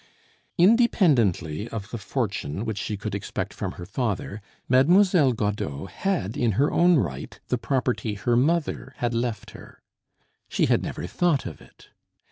[0.57, 6.53] Independently of the fortune which she could expect from her father, Mademoiselle Godeau had in
[6.53, 9.79] her own right the property her mother had left her.
[10.49, 11.89] She had never thought of it.